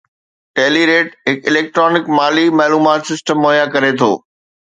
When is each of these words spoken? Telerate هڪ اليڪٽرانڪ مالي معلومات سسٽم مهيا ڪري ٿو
Telerate 0.59 1.11
هڪ 1.29 1.45
اليڪٽرانڪ 1.51 2.09
مالي 2.21 2.47
معلومات 2.63 3.13
سسٽم 3.13 3.45
مهيا 3.45 3.69
ڪري 3.79 3.93
ٿو 4.03 4.11